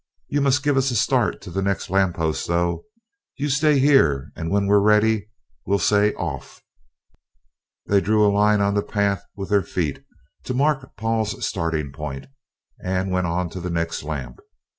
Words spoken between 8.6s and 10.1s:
on the path with their feet